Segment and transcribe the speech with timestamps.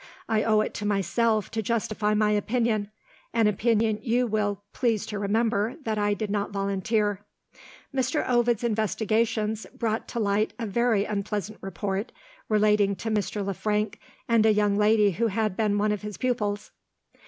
[0.27, 2.89] I owe it to myself to justify my opinion
[3.35, 7.23] an opinion, you will please to remember, that I did not volunteer.
[7.93, 8.27] Mr.
[8.27, 12.11] Ovid's investigations brought to light a very unpleasant report,
[12.49, 13.45] relating to Mr.
[13.45, 16.71] Le Frank and a young lady who had been one of his pupils."